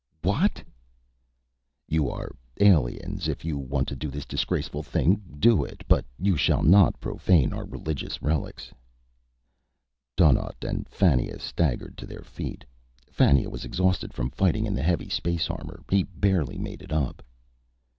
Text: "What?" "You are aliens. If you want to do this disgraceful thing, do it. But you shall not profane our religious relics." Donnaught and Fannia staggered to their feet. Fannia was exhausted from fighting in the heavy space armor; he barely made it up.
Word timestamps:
"What?" 0.23 0.63
"You 1.87 2.09
are 2.09 2.31
aliens. 2.59 3.27
If 3.27 3.45
you 3.45 3.59
want 3.59 3.87
to 3.89 3.95
do 3.95 4.07
this 4.09 4.25
disgraceful 4.25 4.81
thing, 4.81 5.21
do 5.37 5.63
it. 5.63 5.83
But 5.87 6.05
you 6.17 6.35
shall 6.35 6.63
not 6.63 6.99
profane 6.99 7.53
our 7.53 7.65
religious 7.65 8.19
relics." 8.19 8.73
Donnaught 10.17 10.63
and 10.63 10.89
Fannia 10.89 11.37
staggered 11.39 11.97
to 11.99 12.07
their 12.07 12.23
feet. 12.23 12.65
Fannia 13.11 13.47
was 13.51 13.63
exhausted 13.63 14.11
from 14.11 14.31
fighting 14.31 14.65
in 14.65 14.73
the 14.73 14.81
heavy 14.81 15.07
space 15.07 15.51
armor; 15.51 15.83
he 15.91 16.01
barely 16.01 16.57
made 16.57 16.81
it 16.81 16.91
up. 16.91 17.21